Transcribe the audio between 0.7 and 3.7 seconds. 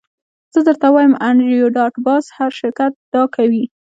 وایم انډریو ډاټ باس هر شرکت دا کوي